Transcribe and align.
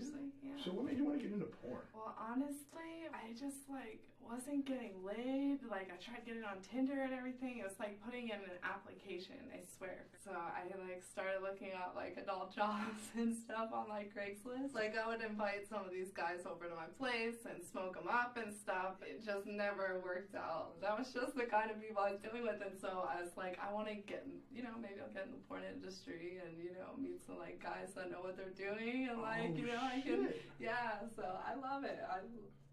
actually. 0.00 0.32
Yeah. 0.42 0.56
Mm-hmm. 0.56 0.62
So 0.64 0.72
what 0.72 0.84
made 0.88 0.96
you 0.98 1.04
want 1.04 1.20
to 1.20 1.22
get 1.22 1.32
into 1.32 1.48
porn? 1.60 1.84
Well, 1.94 2.16
honestly, 2.16 3.08
I 3.12 3.32
just 3.36 3.68
like 3.68 4.00
wasn't 4.20 4.64
getting 4.64 4.94
laid. 5.02 5.58
Like 5.66 5.90
I 5.90 5.96
tried 5.98 6.24
getting 6.24 6.44
on 6.44 6.62
Tinder 6.62 7.02
and 7.02 7.12
everything. 7.12 7.58
It 7.58 7.66
was 7.66 7.76
like 7.80 7.98
putting 8.04 8.28
in 8.30 8.40
an 8.40 8.60
application. 8.62 9.40
I 9.50 9.64
swear. 9.76 10.06
So 10.22 10.30
I 10.30 10.68
like 10.86 11.02
started 11.02 11.42
looking 11.42 11.72
at 11.74 11.96
like 11.96 12.16
adult 12.20 12.54
jobs 12.58 13.10
and 13.16 13.34
stuff 13.34 13.72
on 13.72 13.88
like 13.88 14.12
Craigslist. 14.14 14.72
Like 14.74 14.94
I 14.96 15.08
would 15.08 15.20
invite 15.24 15.68
some 15.68 15.84
of 15.84 15.92
these 15.92 16.12
guys 16.12 16.46
over 16.46 16.68
to 16.68 16.76
my 16.76 16.88
place 17.00 17.42
and 17.48 17.58
smoke 17.64 17.96
them 17.96 18.08
up 18.08 18.36
and 18.36 18.54
stuff. 18.54 19.00
It 19.02 19.24
just 19.24 19.46
never 19.46 20.00
worked 20.04 20.36
out. 20.36 20.80
That 20.80 20.96
was 20.96 21.12
just 21.12 21.34
the 21.34 21.48
kind 21.48 21.70
of 21.70 21.80
people 21.80 22.00
I 22.04 22.12
was 22.14 22.20
dealing 22.20 22.44
with. 22.44 22.60
And 22.62 22.76
so 22.78 23.08
I 23.08 23.20
was 23.20 23.34
like, 23.36 23.58
I 23.58 23.72
want 23.72 23.88
to 23.88 23.96
get, 23.96 24.28
in, 24.28 24.38
you 24.54 24.62
know, 24.62 24.76
maybe 24.78 25.00
I'll 25.02 25.12
get 25.12 25.26
in 25.26 25.32
the 25.32 25.42
porn 25.48 25.64
industry 25.66 26.38
and 26.44 26.54
you 26.60 26.72
know 26.72 26.94
meet 27.00 27.24
some 27.26 27.38
like 27.38 27.62
guys 27.62 27.92
that 27.96 28.10
know 28.10 28.20
what 28.20 28.36
they're 28.36 28.54
doing 28.54 29.08
and 29.10 29.20
like 29.20 29.50
Oh, 29.52 29.56
you 29.56 29.66
know 29.66 29.89
I 29.96 30.00
can, 30.00 30.28
yeah. 30.58 30.92
So 31.16 31.22
I 31.24 31.54
love 31.54 31.84
it. 31.84 31.98
I 32.10 32.18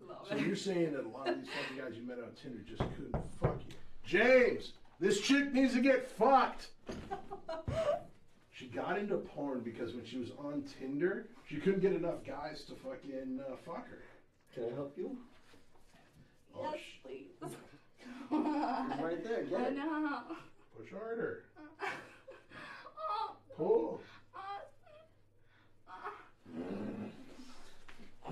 love 0.05 0.27
So 0.29 0.35
it. 0.35 0.41
you're 0.45 0.55
saying 0.55 0.93
that 0.93 1.05
a 1.05 1.09
lot 1.09 1.27
of 1.29 1.35
these 1.39 1.49
fucking 1.49 1.77
guys 1.83 1.97
you 1.97 2.07
met 2.07 2.17
on 2.19 2.31
Tinder 2.41 2.59
just 2.67 2.79
couldn't 2.95 3.15
fuck 3.41 3.59
you? 3.67 3.73
James, 4.05 4.73
this 4.99 5.19
chick 5.21 5.53
needs 5.53 5.73
to 5.73 5.81
get 5.81 6.09
fucked. 6.11 6.67
She 8.51 8.65
got 8.65 8.97
into 8.97 9.17
porn 9.17 9.59
because 9.59 9.93
when 9.93 10.03
she 10.03 10.17
was 10.17 10.31
on 10.39 10.63
Tinder, 10.79 11.27
she 11.47 11.57
couldn't 11.57 11.79
get 11.79 11.93
enough 11.93 12.25
guys 12.25 12.63
to 12.63 12.73
fucking 12.73 13.39
uh, 13.47 13.55
fuck 13.63 13.87
her. 13.87 14.01
Can 14.51 14.63
I 14.71 14.73
help 14.73 14.97
you? 14.97 15.15
Oh, 16.55 16.63
yes, 16.73 16.79
sh- 16.81 16.99
please. 17.05 17.51
Right 18.31 19.23
there. 19.23 19.43
Get 19.43 19.59
I 19.61 19.67
it. 19.67 19.75
know. 19.75 20.21
Push 20.75 20.89
harder. 20.91 21.43
Oh, 22.97 23.35
Pull. 23.55 24.01
oh, 28.27 28.31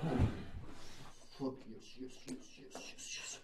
Fuck 1.38 1.54
yes, 1.70 1.84
yes, 2.00 2.12
yes, 2.26 2.36
yes, 2.58 2.72
yes, 2.74 3.16
yes. 3.16 3.38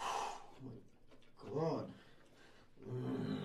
Oh 0.00 0.40
my 0.64 1.50
god. 1.54 1.86
Mm. 2.88 3.36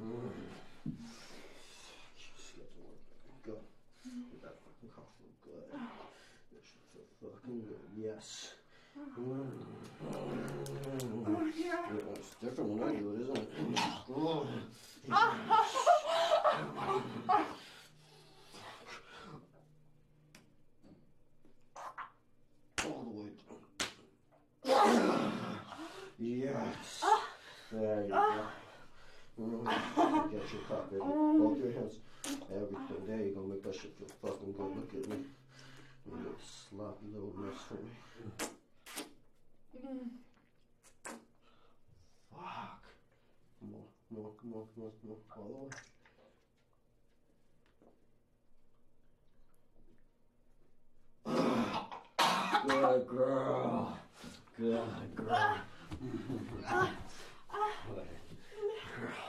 Mm. 0.00 0.32
Yes, 2.16 2.52
get 2.56 2.68
to 2.72 2.80
work. 2.80 3.00
Go. 3.46 3.52
Get 4.04 4.40
that 4.42 4.56
fucking 4.64 4.90
coffee 4.96 5.32
good. 5.44 5.68
That 5.72 6.62
shit's 6.64 6.88
so 7.20 7.28
fucking 7.28 7.60
good. 7.68 8.09
Yes. 8.20 8.52
Oh, 9.18 9.48
yeah. 11.56 11.64
Yeah, 11.64 12.14
it's 12.14 12.30
different 12.34 12.68
when 12.70 12.82
I 12.86 12.92
do 12.92 13.04
it, 13.14 13.20
isn't 13.22 13.38
it? 13.38 13.48
Oh. 14.14 14.46
All 22.84 23.02
the 23.04 23.10
way 23.22 23.30
down. 24.66 25.32
Yes. 26.18 27.04
There 27.72 28.02
you 28.04 28.10
go. 28.10 28.18
Get 30.30 30.52
your 30.52 30.62
cup, 30.68 30.90
baby. 30.90 31.00
Both 31.00 31.58
your 31.58 31.72
hands. 31.72 31.96
Everything. 32.54 33.02
There 33.06 33.20
you 33.20 33.32
go. 33.34 33.40
Make 33.44 33.62
that 33.62 33.74
shit 33.74 33.92
feel 33.96 34.08
fucking 34.20 34.52
good. 34.52 34.76
Look 34.76 34.92
at 34.92 35.08
me. 35.08 35.16
You 36.06 36.12
little 36.16 36.38
sloppy 36.38 37.06
little 37.12 37.34
mess 37.36 37.60
for 37.68 37.74
me. 37.74 37.92
Fuck. 42.30 42.82
On, 43.62 43.84
come 44.10 44.24
on, 44.24 44.30
come 44.40 44.52
on. 44.54 44.64
All 45.36 45.44
the 45.46 45.52
way. 45.60 45.70
Good 52.66 53.06
girl. 53.08 53.98
Good 54.58 55.16
girl. 55.16 55.56
Good 56.00 56.26
girl. 58.96 59.28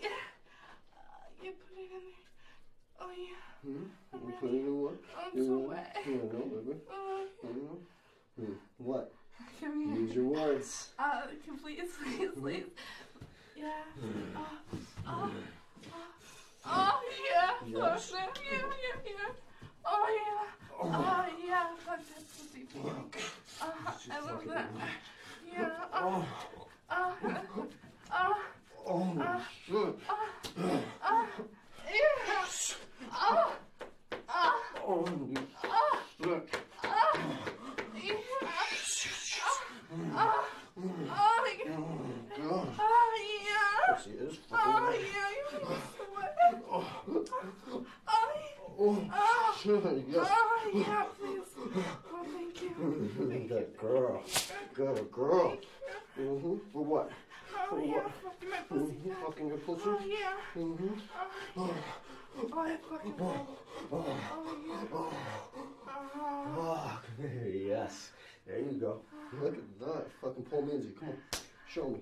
Yeah. 0.00 0.22
Uh, 0.94 1.26
you 1.42 1.50
put 1.52 1.76
it 1.76 1.90
in 1.90 1.90
there. 1.90 2.26
Oh, 3.00 3.10
yeah. 3.64 3.70
Hmm? 3.70 3.84
You 4.12 4.32
it 4.50 4.54
in 4.66 4.80
what? 4.82 4.94
I'm 5.18 5.38
You 5.38 5.44
so 5.46 5.52
want- 5.52 5.68
wet. 5.68 5.96
You 6.06 6.12
want 6.16 6.30
to 6.30 6.36
know, 6.36 6.44
baby? 6.62 6.78
Oh, 6.92 7.26
Hmm? 7.42 8.42
Hmm. 8.44 8.52
What? 8.78 9.12
Use 9.60 10.14
your 10.14 10.24
words. 10.24 10.88
Uh, 10.98 11.22
please, 11.62 11.90
please, 12.02 12.30
please. 12.38 12.64
Yeah. 13.56 13.84
Oh, 14.36 14.58
oh, 15.06 15.30
oh, 15.86 16.06
oh 16.66 17.00
yeah. 17.30 17.50
Yes. 17.66 18.12
Oh, 18.14 18.18
yeah, 18.18 18.58
yeah, 18.58 18.98
yeah. 19.04 19.32
Oh, 19.84 20.06
yeah. 20.18 20.46
Oh, 20.82 21.26
yeah. 21.46 21.66
Fuck 21.84 21.98
that 21.98 22.24
pussy 22.36 22.62
feeling. 22.64 23.12
Uh, 23.60 23.66
I 24.10 24.20
love 24.20 24.44
that. 24.48 24.66
Yeah. 25.52 25.70
Oh, 25.92 26.26
Oh, 26.90 27.14
oh, 28.12 28.36
oh, 28.86 29.06
oh, 29.14 29.46
shit. 29.66 29.76
oh, 29.76 30.28
yeah. 30.50 32.10
Oh, 33.14 33.56
Oh, 34.84 35.06
you 35.16 35.36
shit. 36.24 36.42
yeah. 39.94 40.32
Oh, 41.14 41.46
yeah. 41.58 41.76
God. 42.48 42.68
Oh, 42.78 43.10
yeah. 43.44 43.94
Pussy 43.94 44.10
is 44.10 44.38
Oh, 44.50 44.56
fucking 44.56 45.00
yeah. 45.12 45.28
You 45.30 45.42
make 45.52 45.68
me 45.68 45.76
sweat. 45.96 46.34
Oh, 46.70 46.84
yeah. 47.08 47.78
Oh, 48.78 48.94
shit. 48.98 49.51
Yes. 49.64 49.76
Oh, 50.16 50.70
yeah, 50.74 51.04
please. 51.20 51.40
Oh, 51.56 52.24
thank 52.34 52.62
you. 52.62 53.46
Good 53.48 53.76
girl. 53.78 54.22
Good 54.74 55.12
girl. 55.12 55.56
Mm-hmm. 56.18 56.54
For 56.72 56.84
what? 56.84 57.10
Oh, 57.70 57.78
yeah, 57.78 58.08
fucking 58.24 58.50
my 58.50 58.56
pussy. 58.68 58.92
Mm-hmm. 58.92 59.24
Fucking 59.24 59.46
your 59.46 59.56
pussy? 59.58 59.82
Oh, 59.86 60.00
yeah. 60.04 60.60
Mm-hmm. 60.60 60.88
Oh, 61.56 61.74
I 62.58 62.76
fucking 62.90 63.14
Oh, 63.20 63.46
yeah. 63.92 64.84
Oh, 64.92 65.12
Fuck. 66.56 67.04
Yes. 67.52 68.10
There 68.46 68.58
you 68.58 68.72
go. 68.80 69.00
Look 69.40 69.54
at 69.54 69.80
that. 69.80 70.06
Fucking 70.20 70.42
Paul 70.44 70.62
Minzy. 70.64 70.98
Come 70.98 71.10
on. 71.10 71.16
Show 71.68 71.88
me. 71.88 72.00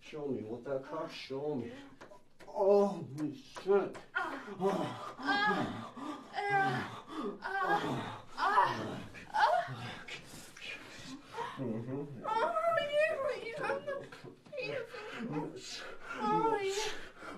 Show 0.00 0.26
me. 0.28 0.44
Want 0.44 0.64
that 0.66 0.88
cock? 0.88 1.10
Show 1.12 1.56
me. 1.56 1.72
Oh, 2.54 3.04
shit. 3.64 3.96
oh, 4.60 4.91
yeah. 11.58 11.66
You 13.44 13.54
have 13.62 13.80
the 13.86 13.94
penis. 14.56 15.82
Oh, 16.20 16.58
yeah. 16.62 16.72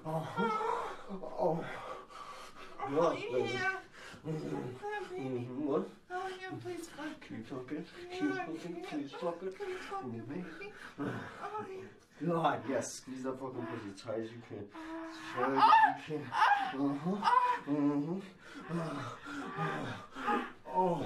Oh. 0.06 1.64
Oh, 2.86 3.10
baby? 3.14 3.50
yeah. 3.52 3.78
Oh, 4.26 4.30
baby. 4.30 5.22
Mhm. 5.22 5.56
What? 5.64 5.88
Oh, 6.10 6.28
yeah, 6.40 6.50
please 6.62 6.86
fuck. 6.88 7.20
Keep 7.28 7.46
fucking. 7.46 7.84
Keep 8.12 8.22
Yeah, 8.22 8.28
fucking. 8.34 8.76
yeah. 8.80 8.88
Please 8.90 9.12
fucking. 9.12 9.52
Please 9.52 9.82
fuck 9.90 10.04
me, 10.06 10.18
baby. 10.28 10.72
Oh, 11.00 11.06
yeah. 11.70 12.26
God, 12.28 12.60
yes. 12.68 12.92
Squeeze 12.94 13.22
that 13.24 13.38
fucking 13.40 13.66
pussy 13.66 13.90
as 13.94 14.00
tight 14.00 14.20
as 14.20 14.30
you 14.30 14.42
can. 14.48 14.64
As 14.74 15.16
tight 15.34 15.54
as 15.96 16.08
you 16.08 16.16
can. 16.18 16.24
Uh-huh. 16.80 17.30
Mm-hmm. 17.68 18.18
Oh. 20.76 21.02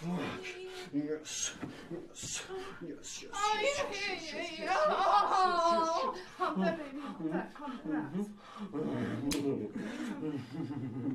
Fuck. 0.00 0.61
Yes. 0.94 1.52
Yes. 1.90 2.42
Yes. 2.86 3.22
Yes. 3.22 3.24
Oh, 3.32 3.58
yes, 3.62 3.78
yeah, 3.82 3.88
yes, 3.92 4.22
yes, 4.22 4.32
yeah, 4.32 4.40
yes, 4.40 4.58
yeah. 4.58 4.76
Oh, 4.88 6.14
hump 6.36 6.58
that, 6.60 6.76
baby. 6.78 7.00
Hump 7.02 7.32
that, 7.32 7.48
hump 7.54 7.80
that. 7.86 8.04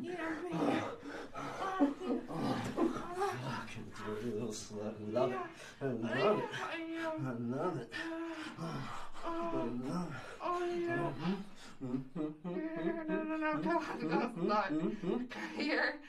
Yeah, 0.01 0.33
baby. 0.41 0.81
Fucking 3.45 3.87
dirty 4.07 4.31
little 4.31 4.49
slut. 4.49 4.95
Love 5.13 5.31
it. 5.31 5.37
I 5.79 5.85
love 5.85 6.39
it. 6.39 6.45
Oh, 6.53 6.77
yeah. 6.89 7.11
I 7.19 7.31
love 7.37 7.77
it. 7.77 7.89
I 8.59 9.31
love 9.53 10.07
it. 10.07 10.21
Oh, 10.43 10.59
yeah. 10.65 11.11
No, 13.07 13.23
no, 13.23 13.35
no, 13.37 13.49
come 13.61 13.77
on, 13.77 13.83
no, 14.09 14.17
not. 14.43 14.69
Come 14.69 15.49
here. 15.55 15.99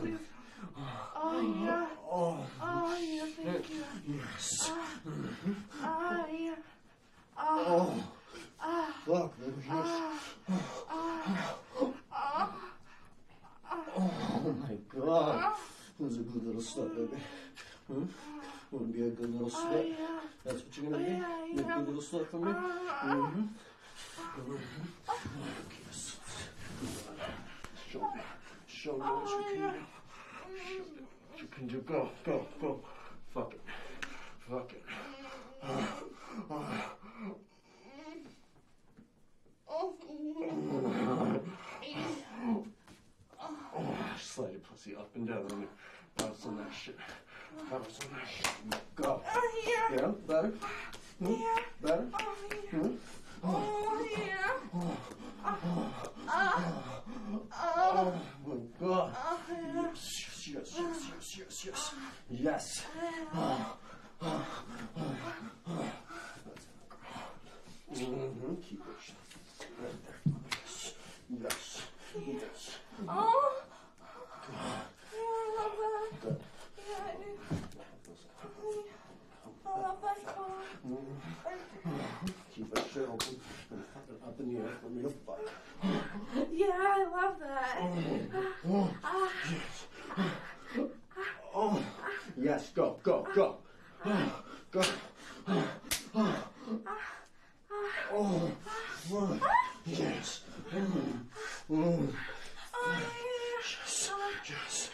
Please. 0.00 0.18
Oh, 1.16 1.40
yeah. 1.64 1.86
Oh, 2.10 2.38
Oh, 2.60 2.96
yeah, 3.00 3.26
yes. 4.08 4.72
Oh, 5.82 6.26
yeah. 6.32 6.54
Oh. 7.38 8.04
Fuck, 9.06 9.38
baby. 9.40 9.52
Yes. 9.66 9.88
Oh 13.96 14.54
my 14.60 14.76
god. 14.88 15.54
Who's 15.98 16.16
a 16.16 16.20
good 16.20 16.46
little 16.46 16.62
slut, 16.62 16.90
baby? 16.96 17.22
Hmm? 17.86 18.04
Wanna 18.70 18.86
be 18.86 19.02
a 19.02 19.10
good 19.10 19.30
little 19.32 19.50
slut? 19.50 19.94
That's 20.44 20.62
what 20.62 20.76
you're 20.76 20.90
gonna 20.90 21.04
be? 21.04 21.10
Yeah, 21.12 21.26
Be 21.54 21.60
a 21.60 21.64
good 21.64 21.86
little 21.86 22.02
slut 22.02 22.26
for 22.28 22.38
me? 22.38 22.52
Mm-hmm. 22.52 23.42
Show 27.90 28.00
me. 28.00 28.20
Show 28.66 28.92
me 28.92 28.98
what 28.98 29.28
you 29.30 29.44
can 29.44 29.60
do. 29.60 29.78
Show 30.40 30.48
me 30.48 30.80
what 31.30 31.40
you 31.40 31.46
can 31.46 31.66
do. 31.66 31.78
Go, 31.80 32.08
go, 32.24 32.46
go. 32.60 32.80
Fuck 33.32 33.54
it. 33.54 33.60
Fuck 34.50 34.72
it. 34.72 34.82
Slide 44.20 44.52
your 44.52 44.60
pussy 44.60 44.94
up 44.96 45.10
and 45.14 45.28
down. 45.28 45.46
Let 45.48 45.58
me 45.58 45.66
bounce 46.16 46.44
on 46.46 46.56
that 46.58 46.72
shit. 46.72 46.96
Bounce 47.70 47.98
on 48.00 48.08
that 48.12 48.28
shit. 48.28 48.48
Go. 48.96 49.22
Yeah, 49.92 50.12
better? 50.26 50.52
Hmm? 51.22 51.34
Better? 51.82 52.06
Hmm? 52.70 52.90
Oh 53.44 54.06
yeah. 54.16 54.52
Uh, 55.44 55.56
oh 57.52 58.14
my 58.46 58.54
god. 58.80 59.16
Yes, 59.74 60.04
yes, 60.52 60.68
yes, 60.78 60.98
yes, 61.38 61.38
yes, 61.38 61.64
yes. 61.66 61.82
Yes. 62.30 62.66
Mm-hmm. 67.92 68.54
Keep 68.62 68.80
it 68.80 68.86
shut. 69.04 69.16
Right 69.82 69.98
there. 70.04 70.20
Yes. 70.62 70.94
Yes. 71.30 71.82
Yes. 72.26 72.60
Good. 76.22 76.40
Keep 82.54 82.78
it 82.78 82.84
shut 82.92 83.08
open 83.08 83.36
and 83.70 83.82
fuck 84.36 84.40
it 84.40 84.40
up 84.40 84.40
in 84.40 84.54
the 84.54 84.60
air 84.60 84.74
for 84.82 84.88
me 84.90 85.02
to 85.02 85.10
fuck. 85.26 85.40
Yeah, 86.52 86.66
I 86.72 87.04
love 87.04 87.38
that. 87.40 87.78
Oh, 88.66 88.90
yes, 89.50 89.86
Oh, 91.54 91.82
yes, 92.36 92.70
go, 92.74 92.98
go, 93.02 93.26
go. 93.34 93.56
Go. 94.70 94.82
Oh. 98.12 98.50
Yes. 99.86 100.40
Mm. 101.70 102.12
Yes. 103.60 104.10
Yes. 104.48 104.90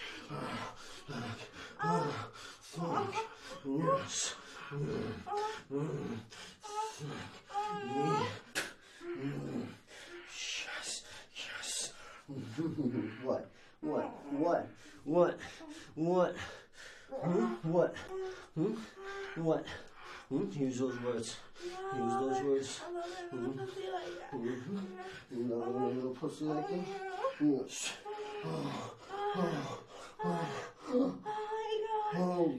Oh, 1.82 2.28
fuck. 2.60 3.14
Yes. 3.64 4.34
Mm. 4.72 5.12
Mm. 5.72 6.16
Fuck 6.62 7.84
me. 7.84 8.00
Mm. 9.20 9.66
Yes. 10.34 11.02
Yes. 11.34 11.92
What? 13.24 13.50
What? 13.80 14.04
What? 14.30 14.68
What? 15.04 15.38
What? 15.94 16.36
Hmm? 17.22 17.46
What? 17.72 17.94
Hmm? 18.54 18.74
What? 19.36 19.64
Hmm? 20.28 20.50
Use 20.52 20.78
those 20.78 21.00
words. 21.00 21.36
Use 21.96 22.12
those 22.12 22.42
words. 22.42 22.80
You 25.32 25.44
know 25.44 25.62
a 25.62 25.88
little 25.94 26.10
pussy 26.10 26.44
like 26.44 26.70
me? 26.70 26.84
Yes. 27.40 27.92
Oh, 28.44 28.94
oh, 29.36 29.78
oh, 30.24 31.14
oh, 32.16 32.54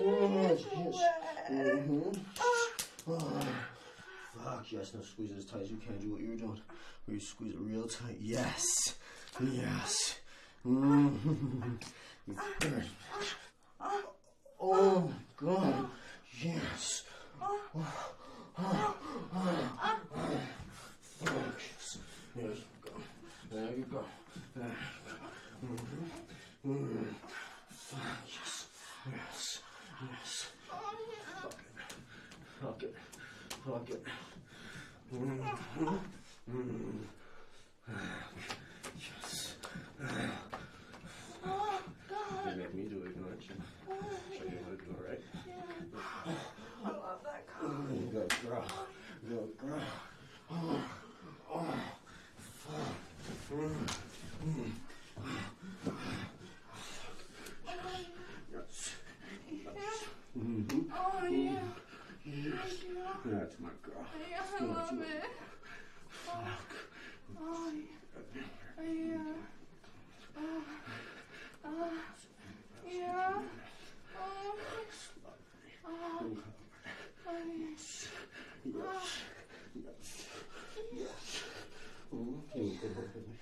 yes, 0.00 0.64
yes. 0.72 0.96
Mm-hmm. 1.50 2.10
Oh, 3.08 3.46
fuck, 4.44 4.72
yes, 4.72 4.92
now 4.94 5.00
squeeze 5.00 5.30
it 5.30 5.38
as 5.38 5.44
tight 5.46 5.62
as 5.62 5.70
you 5.70 5.78
can. 5.78 5.98
Do 5.98 6.12
what 6.12 6.20
you 6.20 6.30
were 6.30 6.36
doing. 6.36 6.60
Where 7.06 7.14
you 7.14 7.20
squeeze 7.20 7.54
it 7.54 7.60
real 7.60 7.86
tight. 7.86 8.18
Yes. 8.20 8.94
Yes. 9.40 10.18
Mm-hmm. 10.66 11.74
Oh, 14.60 15.12
God. 15.36 15.88
Yes. 16.42 17.02
Fuck, 21.24 21.58
yes. 21.58 21.98
Yes, 22.36 22.58
go. 22.82 22.90
There 23.52 23.72
you 23.76 23.84
go. 23.90 24.04
There 24.54 24.66
you 24.66 24.72
go. 25.06 25.14
Mm-hmm. 25.66 26.70
Mm. 26.72 27.06
Fuck, 27.70 28.26
yes. 28.26 28.66
Yes. 29.12 29.60
Yes. 30.02 30.32
It. 32.82 32.94
Fuck 33.64 33.90
it. 33.90 34.02
Mm-hmm. 35.14 35.96
Mm. 36.50 36.98
Yes. 38.98 39.54
You 42.44 42.56
make 42.56 42.74
me 42.74 42.82
do 42.84 42.96
it, 43.04 43.14
don't 43.16 43.42
you? 43.42 43.54
Show 44.36 44.44
you 44.44 44.58
how 44.64 44.70
to 44.70 44.76
do 44.76 44.90
it, 44.90 45.00
right? 45.08 45.22
I 46.84 46.88
love 46.88 47.22
that 47.24 47.42
color. 47.46 47.74
Good 48.12 48.30
girl. 48.46 48.64
Good 49.28 49.58
girl. 49.58 49.80
Oh, 50.50 50.84
oh, 51.52 51.74
fuck. 52.38 52.94
Mm, 53.52 53.86
mm. 54.44 54.72
Yes. 58.52 58.94
Yes. 59.50 60.04
Mhm. 60.38 60.84
Oh, 60.92 61.26
yeah. 61.26 61.62
Yes. 62.24 62.84
That's 63.24 63.56
my 63.60 63.68
girl. 63.82 64.06
Yeah, 64.30 64.42
I 64.60 64.64
love 64.64 65.00
it. 65.02 65.24
Oh, 67.38 67.72
yeah. 67.74 68.82
Yeah. 68.82 69.32
Oh, 70.38 70.62
oh, 71.64 71.90
yeah. 72.86 73.42
Oh, 74.18 74.54
oh, 75.84 76.36
oh, 77.26 77.42
yeah. 77.46 77.66
Yes. 77.66 78.08
Yes. 79.74 80.26
Yes. 80.92 81.42
Mm, 82.14 82.40
can 82.52 82.62
you 82.64 82.78
go 82.80 82.86
look 82.88 83.10
at 83.14 83.16
me? 83.16 83.34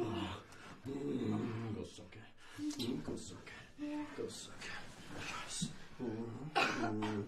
Oh, 0.00 0.88
mm, 0.88 1.74
go 1.74 1.82
suck 1.84 2.14
it. 2.14 2.62
Mm, 2.62 3.04
go 3.04 3.16
suck 3.16 3.48
Yes. 4.26 5.68
Mm, 6.02 6.50
mm, 6.56 7.24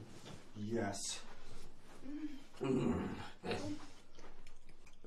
yes. 0.56 1.20
Mm. 2.60 2.92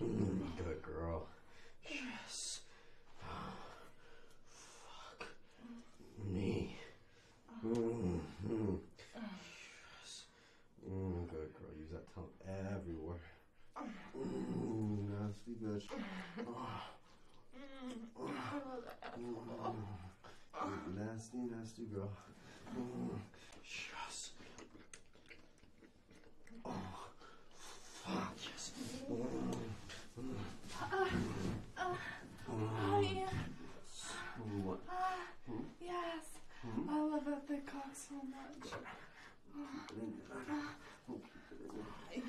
Mm, 0.02 0.40
good 0.58 0.82
girl. 0.84 1.28
Yes. 1.84 2.62
Fuck 4.56 5.28
me. 6.32 6.78
Mm, 7.66 8.20
mm. 8.48 8.78
Yes. 9.14 10.24
Mm, 10.90 11.28
good 11.28 11.54
girl. 11.54 11.74
Use 11.78 11.92
that 11.92 12.08
tongue 12.16 12.32
everywhere. 12.74 13.20
Mm, 14.18 15.10
nasty 15.10 15.52
bitch. 15.62 15.88
Oh. 16.48 16.84
Mm, 19.20 20.11
nasty, 20.96 21.38
nasty 21.50 21.84
girl. 21.94 22.12
Mm, 22.78 23.20
yes. 23.64 24.32
Oh, 26.66 26.72
fuck 28.04 28.34
yes. 28.46 28.72
Uh, 29.10 29.14
uh, 30.82 31.06
mm, 31.78 31.96
mm, 32.50 32.70
Oh, 32.84 33.00
yeah. 33.02 33.38
what? 34.64 34.80
Yes. 35.82 36.26
I 36.90 37.00
love 37.00 37.26
that 37.26 37.48
thick 37.48 37.66
cock 37.66 37.92
so 37.94 38.16
much. 38.16 38.74
Oh, 39.56 39.68
Yeah. 42.14 42.24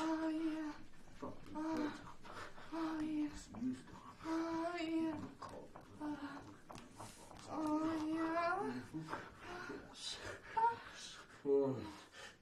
Oh, 0.00 0.28
yeah. 0.28 0.72
Oh, 1.22 1.90
oh, 2.74 3.00
yeah. 3.00 3.28
Oh, 4.26 4.76
yeah. 4.80 5.14
Oh, 7.52 7.90
yeah. 8.06 8.58
Mm, 11.46 11.74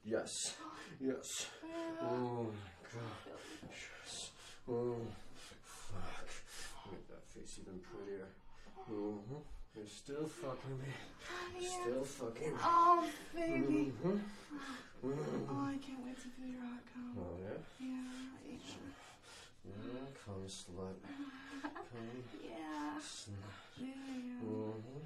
yes. 0.05 0.55
Yes. 0.99 1.47
Oh, 2.01 2.47
my 2.47 2.89
God. 2.93 3.39
Yes. 3.69 4.31
Oh, 4.69 4.95
fuck. 5.63 6.27
Make 6.91 7.07
that 7.09 7.23
face 7.33 7.59
even 7.61 7.79
prettier. 7.79 8.27
Mm-hmm. 8.91 9.35
You're 9.75 9.85
still 9.87 10.25
fucking 10.25 10.77
me. 10.79 11.65
Still 11.67 12.03
fucking 12.03 12.53
me. 12.53 12.59
Oh, 12.63 13.05
baby. 13.35 13.93
Mm-hmm. 14.03 14.17
Oh. 15.01 15.65
I 15.65 15.77
can't 15.85 16.03
wait 16.05 16.17
to 16.17 16.27
feel 16.35 16.47
your 16.49 16.59
hot 16.61 16.83
come. 16.93 17.15
Oh, 17.17 17.37
yeah? 17.41 17.59
Yeah. 17.79 18.57
Yeah, 19.65 20.05
come 20.25 20.43
slut. 20.47 20.97
Come 21.63 22.23
Yeah. 22.43 22.99
slut. 22.99 23.55
Yeah. 23.77 23.87
yeah. 23.87 24.43
Mm-hmm. 24.43 25.01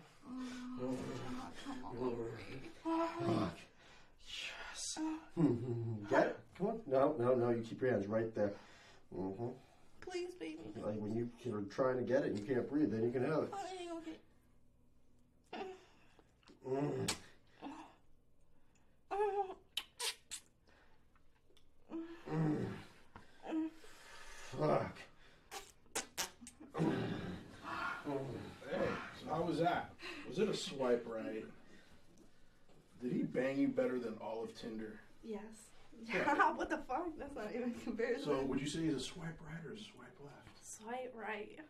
Oh, 0.82 0.98
hot 1.38 1.54
come 1.64 1.84
all 1.86 2.08
over 2.08 2.24
me. 2.24 2.72
Oh, 2.86 3.10
Fuck. 3.20 3.58
Yes. 4.26 5.00
Get 6.10 6.28
it? 6.28 6.40
Come 6.58 6.68
on. 6.68 6.80
No, 6.88 7.16
No, 7.20 7.36
no, 7.36 7.36
no. 7.36 7.50
You 7.64 7.70
keep 7.70 7.82
your 7.82 7.92
hands 7.92 8.08
right 8.08 8.36
there. 8.36 8.52
Mm-hmm. 9.18 9.48
Please, 10.02 10.34
baby. 10.38 10.58
Like 10.76 10.98
when 10.98 11.16
you 11.16 11.30
are 11.54 11.62
trying 11.74 11.96
to 11.96 12.04
get 12.04 12.24
it, 12.24 12.32
and 12.32 12.40
you 12.40 12.46
can't 12.46 12.70
breathe. 12.70 12.92
Then 12.92 13.04
you 13.04 13.12
can 13.12 13.24
have 13.24 13.44
it. 13.44 13.54
Okay, 13.54 13.90
okay. 13.98 14.18
Mm. 16.68 17.10
Mm. 22.34 23.70
Fuck. 24.60 24.98
Hey, 28.70 28.90
so 29.22 29.30
how 29.30 29.42
was 29.44 29.60
that? 29.60 29.94
Was 30.28 30.40
it 30.40 30.50
a 30.50 30.54
swipe 30.54 31.06
right? 31.08 31.46
Did 33.02 33.12
he 33.14 33.24
bang 33.24 33.58
you 33.58 33.70
better 33.70 34.00
than 34.00 34.16
all 34.22 34.44
of 34.44 34.60
Tinder? 34.60 35.00
Yes. 35.24 35.73
Yeah, 36.02 36.52
what 36.56 36.70
the 36.70 36.78
fuck? 36.88 37.08
That's 37.18 37.36
not 37.36 37.54
even 37.56 37.74
comparison. 37.84 38.24
So 38.26 38.44
would 38.44 38.60
you 38.60 38.68
say 38.68 38.82
he's 38.82 38.94
a 38.96 39.00
swipe 39.00 39.40
right 39.46 39.64
or 39.66 39.74
a 39.74 39.78
swipe 39.80 40.18
left? 40.24 40.50
Swipe 40.62 41.14
right. 41.16 41.50
Yeah. 41.58 41.64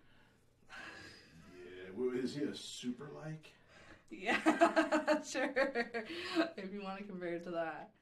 well, 1.95 2.15
Is 2.15 2.35
he 2.35 2.43
a 2.43 2.55
super 2.55 3.09
like? 3.23 3.51
Yeah, 4.15 4.37
sure. 5.27 5.51
if 6.55 6.71
you 6.71 6.83
want 6.83 6.99
to 6.99 7.03
compare 7.03 7.33
it 7.33 7.43
to 7.45 7.51
that. 7.51 7.89